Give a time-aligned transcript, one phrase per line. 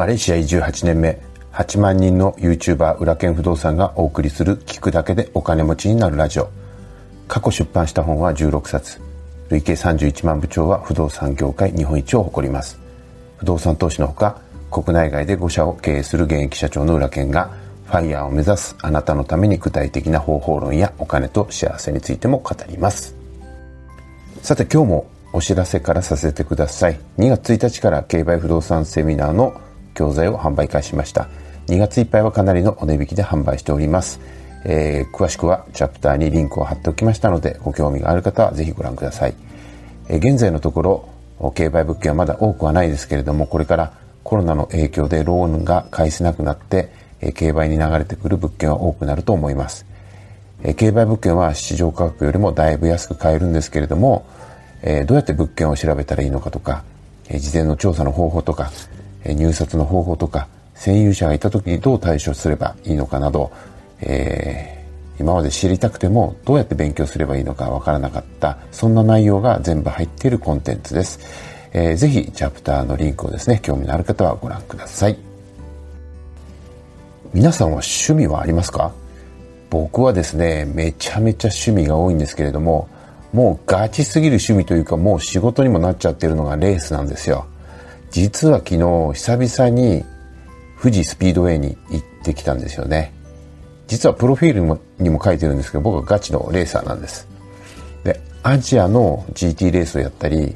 [0.00, 1.20] マレーシア移住8年目
[1.52, 6.48] 8万人の YouTuber 裏剣不動産がお送りする聞くだけでお金持ちになるラジオ。
[7.28, 8.98] 過去出版した本は16冊。
[9.50, 12.80] 累計31万部長は不動産業界日本一を誇ります。
[13.36, 17.50] 不動産投資のほか国内外で5社を経営する現役社長の裏剣が
[17.84, 23.14] ファイヤーを目指すあなたのために具体的な方法論やお金と幸せについても語ります。
[24.40, 26.98] さて今日もお知らせからさせてください。
[27.18, 29.60] 2月1日から競売不動産セミナーの
[30.00, 31.28] 教材を販売開始しました。
[31.70, 34.20] 2月いっぱいはかなりのお値引きで販売しております、
[34.64, 39.34] えー、詳しくはチャプターにリンクを貼っておきましたのでご興味がある方はぜひご覧ください、
[40.08, 41.08] えー、現在のところ
[41.54, 43.92] 競売物件はまだ多くはないですけれどもこれから
[44.24, 49.86] コロナの影響でローンが返せなくなって、えー、競売に流れてくる物件は多くなると思います、
[50.64, 54.26] えー、競売物件は市場価格よりもだいぶ安く買えるんですけれども、
[54.82, 56.82] えー、どうやって物件を調べたらいいのかとか、
[57.28, 58.72] えー、事前の調査の方法とか
[59.24, 63.52] 入札の方法とか占有者がいた時にどう対処すればいいのかなど、
[64.00, 71.20] えー、今まで知りたくてもどうやって勉強すればいいのかわからなかったそんな内容が全部入っているコンテンツです、
[71.72, 75.18] えー、ぜひチャプターのリンクをですね興味のある方はご覧ください。
[77.32, 78.92] 皆さんは趣味はありますか？
[79.68, 82.88] 僕はですねめちゃめちゃ趣味が多いんですけれども
[83.32, 87.46] もうガチすぎる趣味というかもう仕事にもなっちゃってるのがレースなんですよ。
[88.10, 88.78] 実は昨日
[89.14, 90.04] 久々に
[90.80, 93.12] 富士スピードウェイに行ってきたんですよね。
[93.86, 97.28] 実はプロフィールにも書いてるんですけど僕はガチのレーサーなんです。
[98.04, 100.54] で、アジアの GT レースをやったり、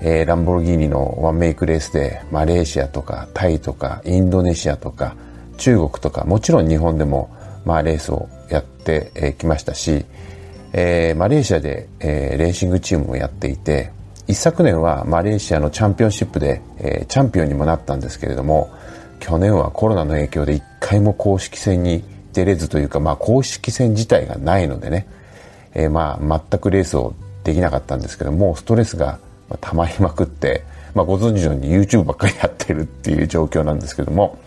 [0.00, 5.14] えー、ランボルギーニのワンメイクレースでマレーシアとかタイとかインドネシアとか
[5.58, 7.30] 中国とかもちろん日本でも
[7.66, 10.06] まあレースをやってき、ましたし、
[10.72, 13.92] えー、マレーシアで、えー、レーシングチームをやっていて
[14.30, 18.70] 一昨年はマレーシアのチャンピオンシップで、えー、チャンピオンにもなったんですけれども
[19.18, 25.08] 去年はコロナの影響で一回も公式戦に出れずというか、まあ、公式戦自体がないのでね、
[25.74, 29.18] えー、まあ全くレースをできなかったんですけどもストレスが
[29.60, 30.62] 溜まりまくって、
[30.94, 34.38] まあ、ご存知のように YouTube ばっかりやってるっていう状況なんですけども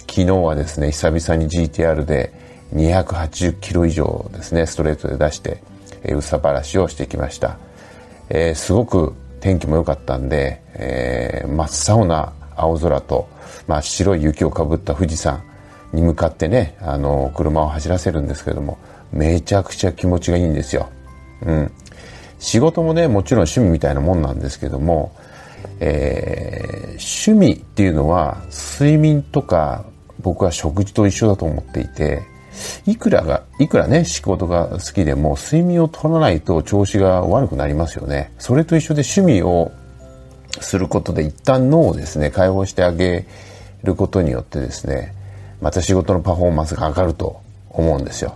[0.00, 2.30] 昨日はですね久々に GTR で
[2.74, 5.62] 280キロ以上ですねストレートで出して、
[6.02, 7.58] えー、うさばらしをしてきました、
[8.28, 11.64] えー、すごく天気も良かったんで、えー、真
[11.94, 13.28] っ青な青空と、
[13.66, 15.42] まあ、白い雪をかぶった富士山
[15.92, 18.78] に向かってねあの車を走らせるんですけども
[19.12, 20.88] めちゃくちゃ気持ちがいいんですよ。
[21.42, 21.72] うん、
[22.38, 25.16] 仕事もねもちろん趣味みたいなもんなんですけども、
[25.80, 29.84] えー、趣味っていうのは睡眠とか
[30.20, 32.22] 僕は食事と一緒だと思っていて
[32.86, 38.32] いくらが、いくらね、仕事が好きでも、睡眠を取らないと調子が悪くなりますよね。
[38.38, 39.72] それと一緒で趣味を
[40.60, 43.26] することで一旦脳をですね、解放してあげ
[43.82, 45.14] ることによってですね、
[45.60, 47.40] また仕事のパフォーマンスが上がると
[47.70, 48.34] 思うんですよ。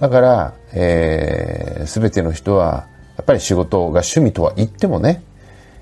[0.00, 5.22] だから、えー、全ての人は、やっぱり仕事が趣味とは言ってもね、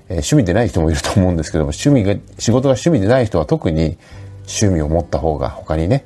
[0.07, 3.97] えー、趣味でない人もいると思うんですけども、趣味が、仕事が趣味でない人は特に
[4.47, 6.05] 趣味を持った方が他にね、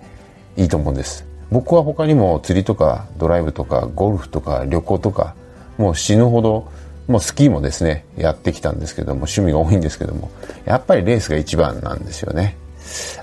[0.57, 1.28] いいと思うんです。
[1.51, 5.35] 僕は他にも釣りとかドライブとかゴルフとか旅行とか
[5.77, 6.71] もう死ぬほど
[7.07, 10.29] もうスキーもですねやってきたんですけども趣味が多いんですけども
[10.65, 12.55] やっぱりレースが一番なんですよね。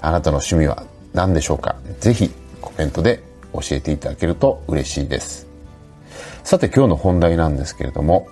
[0.01, 1.77] あなたの趣味は何でしょうか？
[2.01, 3.23] ぜひコメントで
[3.53, 5.47] 教えていただけると嬉しいです。
[6.43, 8.29] さて今日の本題なんですけれども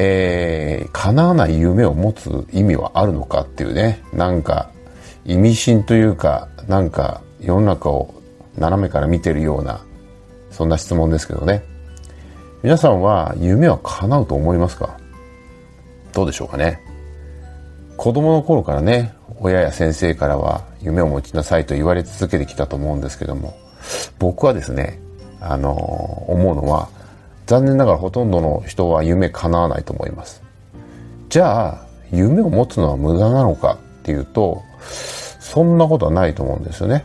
[0.00, 4.70] えー、叶わない夢を持つ意味はあるのかっていうねなんか
[5.24, 8.14] 意味深というかなんか世の中を
[8.58, 9.84] 斜めから見てるような
[10.50, 11.62] そんな質問ですけどね。
[12.62, 14.98] 皆さんは夢は叶うと思いますか？
[16.12, 16.80] どうでしょうかね。
[17.96, 23.56] 子供の頃からね親や先生からは夢を持ちなさいと言われ続けてきたと思うんですけども
[24.18, 25.00] 僕はですね
[25.40, 25.72] あの
[26.28, 26.88] 思うのは
[27.46, 30.42] 残念ながらほとんどの人は夢叶わないと思います。
[31.28, 37.04] じゃあ夢を持つのは無駄なのかっていうとそんなことはないと思うんですよね。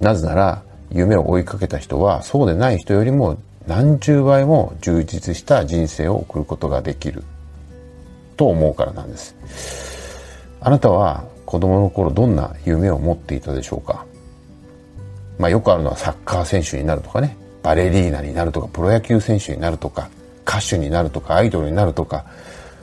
[0.00, 7.22] なぜなら夢を追いかけた人はそうでない人よりも何十倍も充実した人生を送ることができる。
[8.36, 9.36] と思うからなんです。
[10.60, 14.06] あなたは子供の頃どんな夢を持っていたでしょうか？
[15.38, 17.36] まあよくあるのはサッカー選手になるとかね。
[17.62, 20.08] バレリーナになるとかプロ野球選手になるとか
[20.46, 22.24] 歌手になるとかアイドルになるとか。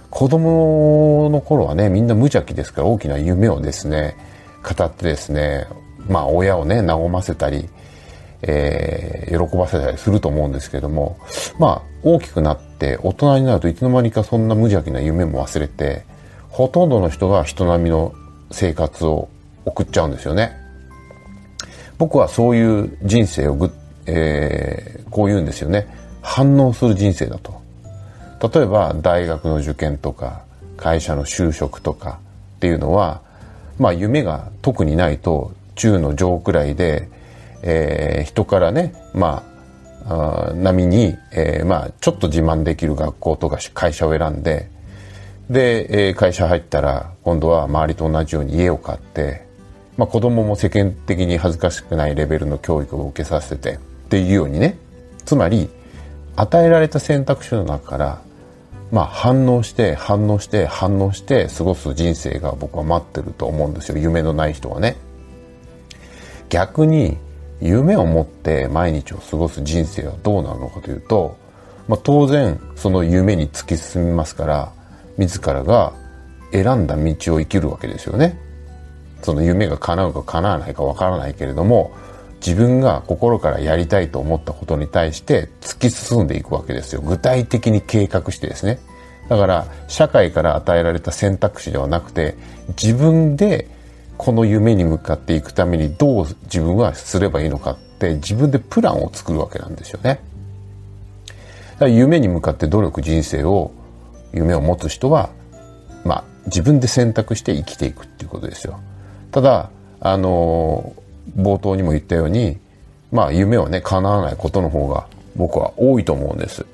[0.10, 4.16] 子供の頃はねみんな無邪気ですから大きな夢をですね
[4.64, 5.68] 語ってですね
[6.10, 7.70] まあ親をね和ませたり、
[8.42, 11.18] えー、喜ばせたりすると思うんですけども
[11.60, 16.06] まあ大きくなって大人になるといつの間にかそんな無邪気な夢も忘れて
[16.50, 18.14] ほとんどの人が人並みの
[18.52, 19.30] 生活を
[19.66, 20.58] 送っちゃうんですよね。
[21.98, 23.72] 僕はそういう人生をぐ、
[24.06, 25.88] えー、こう言うんですよね。
[26.22, 27.62] 反応する人生だと。
[28.54, 30.44] 例えば大学の受験とか
[30.78, 32.20] 会社の就職とか
[32.58, 33.22] っていうのは、
[33.80, 37.10] まあ夢が特にないと中の上くらいで、
[37.64, 39.44] えー、人からね、ま
[40.06, 44.70] あ、あ並に、えー、まあちょっと自慢できる学校とか会社を選んで、
[45.50, 49.46] で、えー、会社入ったら今度は周りと同じように家を買って、
[49.96, 53.78] まあ子供も世間的に恥ずかしくないレベルの教育を受けさせてっ
[54.10, 54.78] ていうようにね、
[55.26, 55.70] つまり
[56.36, 58.22] 与えられた選択肢の中から
[58.92, 63.98] まあ反応して反応して反応して過ごす人生が僕は待ってると思うんですよ。
[63.98, 64.96] 夢のない人はね。
[66.50, 67.18] 逆に
[67.62, 71.38] 夢を持って毎日を過ごす人生はどうなるのかというと、
[71.88, 74.72] まあ、当然その夢に突き進みますから
[75.18, 75.94] 自らが
[76.52, 78.40] 選んだ道を生きるわけですよね
[79.24, 81.92] その夢が叶うか叶わないかわからないけれども
[82.46, 87.02] 自分が心からやりたいと思ったことに対して突き進んでいくわけですよ。
[87.02, 88.80] 具体的に計画してですね。
[89.28, 92.36] だから社会から与えられた選択肢ではなくて
[92.82, 93.68] 自分で
[94.18, 100.20] この夢に向かっていくためにどう自分はすればいいのかって自分でプランを作るわけなんですよね。
[101.74, 103.72] だから夢に向かって努力人生を
[104.34, 105.30] 夢を持つ人は
[106.04, 108.80] まあ自分で選択して生きていくっていうことですよ。
[109.32, 109.70] ただ
[110.00, 110.94] あの
[111.36, 112.58] 冒頭にも言ったように、
[113.12, 116.66] まあ夢はね、叶わないことの方が僕は多いと思うんです。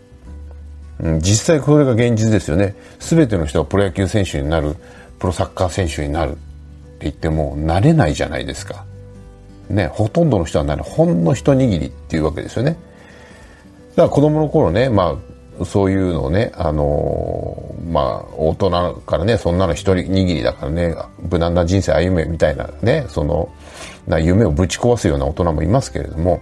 [0.99, 2.75] うん、実際これが現実ですよね。
[2.99, 4.75] 全ての人がプロ野球選手になる、
[5.19, 6.37] プロサッカー選手になる
[7.03, 8.85] って言っても、なれないじゃないですか。
[9.69, 12.77] ね、ほとんどの人はなる、ほんの一握りっていうわけですよね。
[13.91, 15.17] だから子供の頃ね、ま
[15.59, 20.95] あ、そういうのをね、あのー、まあ、大人からね、そんなの一人握りだからね、
[21.29, 23.49] 無難な人生歩めみたいなね、その、
[24.07, 26.41] な夢をぶち壊すような大人もいますけれども、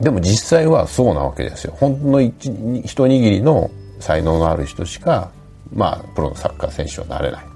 [0.00, 1.74] でも実際はそうなわけですよ。
[1.78, 2.46] ほんの一
[2.84, 3.70] 一握りの
[4.00, 5.30] 才能のある人しか、
[5.72, 7.53] まあ、プロのサッカー選手はなれない。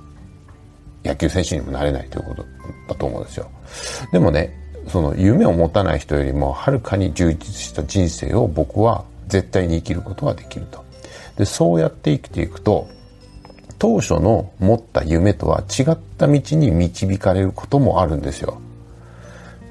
[1.08, 2.46] 野球選手にもなれないということ
[2.88, 3.50] だと思うんですよ。
[4.12, 4.55] でもね、
[4.88, 10.84] その夢を持たない人よりもはるかに充実した人生を僕は絶対に生きることができると。
[11.37, 12.88] で、そうやって生きていくと、
[13.78, 18.60] 当初の持った夢とは違った道に導かれることもあるんですよ。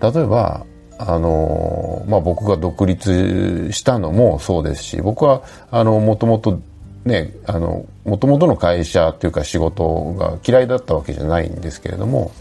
[0.01, 0.65] 例えば
[0.97, 6.61] あの、まあ、僕が独立したのもそうですし僕はあのもともと
[7.07, 12.31] ねあのもともとの会社っていうか仕事が嫌いだったわけじゃないんですけれども、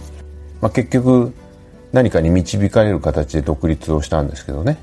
[0.60, 1.32] まあ、結局
[1.92, 4.78] 何かに導かれる形で独立をしたんですけどね、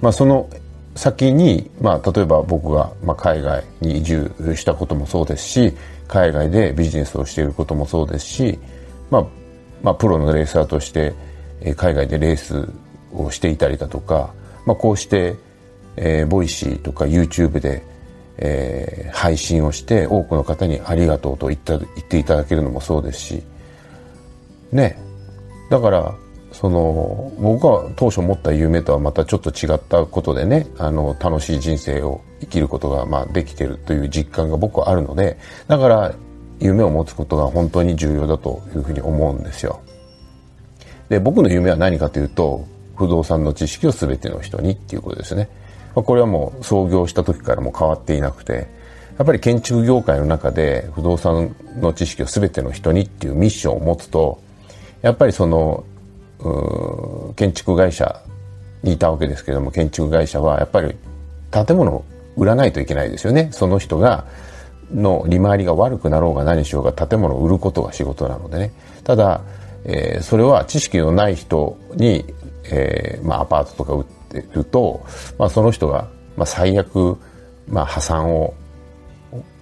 [0.00, 0.50] まあ、その
[0.94, 5.72] 先に、まあ、例えば僕が、まあ、海外に移住したこともそうですし
[6.06, 8.58] 海外でビジネスをしていることもそうですし、
[9.10, 9.26] まあ
[9.82, 11.14] まあ、プロのレーサーとして
[11.76, 12.68] 海外でレース
[13.12, 14.34] をしていたりだとか、
[14.66, 15.36] まあ、こうして、
[15.96, 17.82] えー、 Voicy とか YouTube で、
[18.38, 23.42] えー、配信をして多くの方にありがとうと言った言っていただけるのもそうですし
[24.72, 24.98] ね
[25.70, 26.14] だから
[26.52, 35.38] その僕は当初持った夢とはまたちょっと違ったことでねあの楽しい人生を生きることがまあできてるという実感が僕はあるので
[35.68, 36.14] だから
[36.60, 39.80] 夢を持つことが本当に重要だというふうに思うんですよ。
[41.08, 42.66] で、僕の夢は何かというと、
[42.96, 45.48] 不動産の知識を全ての人にっていうことですね。
[45.94, 48.68] まあ、これはもう創業した時からも変わっていなくて、
[49.18, 54.40] やっぱり建築業界の中で不動産の知識を全ての人にっていうミッションを持つと、
[55.02, 55.84] やっぱりその、
[57.36, 58.22] 建築会社
[58.82, 60.94] にいたわけですけども、建築会社はやっぱり
[61.50, 62.04] 建物を
[62.36, 63.48] 売らないといけないですよね。
[63.52, 64.24] その人が、
[64.92, 68.72] の利回りが悪くなろうが何しようが建物を売ることが仕事なのでね。
[69.04, 69.40] ただ、
[69.84, 72.24] えー、それは知識のない人に、
[72.64, 74.04] えーまあ、アパートとか売っ
[74.42, 75.04] てると、
[75.38, 77.16] まあ、その人が、まあ、最悪、
[77.68, 78.54] まあ、破産を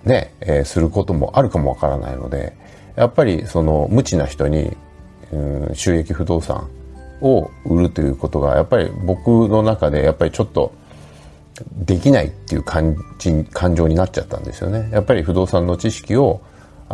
[0.04, 2.56] ね、えー、することもあるかもわからないので
[2.96, 4.76] やっぱりその無知な人に、
[5.32, 6.68] うん、収益不動産
[7.20, 10.72] を売るということがやっぱり僕の中でやっぱりちょっと
[11.72, 14.88] できないっていう感じ感情になっちゃったんですよね。
[14.90, 16.40] やっぱり不動産の知識を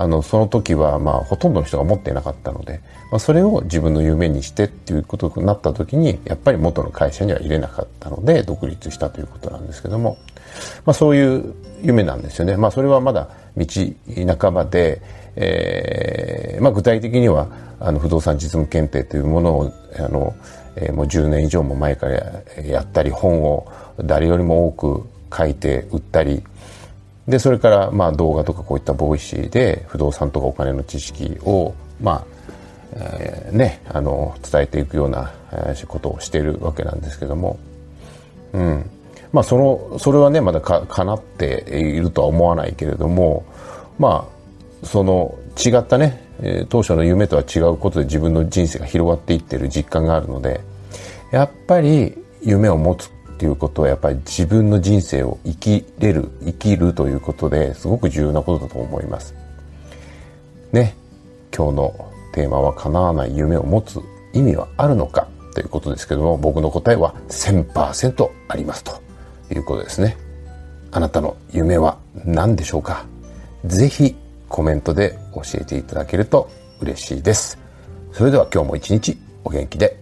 [0.00, 10.16] あのその時はまあほとんどの人が持っていなかったので、まあ、それを自分の夢にしてっていうことになった時にやっぱり元の会社には入れなかったので独立したということなんですけども、
[10.86, 11.52] まあ、そういう
[11.82, 12.56] 夢なんですよね。
[12.56, 13.66] まあ、それはまだ道
[14.38, 15.02] 半ばで、
[15.34, 17.48] えーまあ、具体的には
[17.80, 20.32] あの不動産実務検定というものをあの、
[20.76, 23.66] えー、もう10年以上も前からやったり本を
[24.04, 26.44] 誰よりも多く書いて売ったり
[27.28, 32.24] で、それからまあ動画とかこういった Voicy で不動産とかお金の知識をまあ、
[32.94, 37.58] えー、ね、あの、伝えていくような、えー、ことをしているわけなんですけども、
[38.52, 38.90] うん。
[39.32, 43.44] まあ、その、それはね、まだか、叶っているとは思わないけれども、
[43.98, 44.26] ま
[44.82, 46.24] あ、その、違ったね、
[46.68, 50.60] 当初の夢とは違うことで自分の人生が広がっていってる実感があるので、
[51.32, 59.32] やっぱり夢を持つっていうことはやっぱり自分の人生を生きれる、生きるということですごく重要なことだと思います。
[60.72, 60.96] ね、
[61.56, 64.00] 今日のテーマは叶わない夢を持つ
[64.32, 69.00] 意味はあるのかということですけども、僕の答えは1000%ありますと
[69.52, 70.16] いうことですね。
[70.90, 73.06] あなたの夢は何でしょうか？
[73.66, 74.16] ぜひ
[74.48, 77.56] コメントで教えていただけると嬉しいです。
[78.12, 80.00] それでは今日も一日お元気で